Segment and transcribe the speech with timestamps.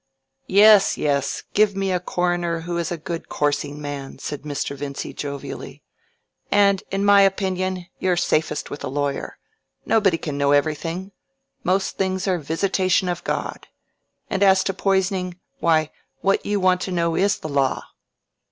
[0.47, 4.75] "Yes, yes, give me a coroner who is a good coursing man," said Mr.
[4.75, 5.83] Vincy, jovially.
[6.51, 9.37] "And in my opinion, you're safest with a lawyer.
[9.85, 11.11] Nobody can know everything.
[11.63, 13.67] Most things are 'visitation of God.'
[14.27, 15.91] And as to poisoning, why,
[16.21, 17.83] what you want to know is the law.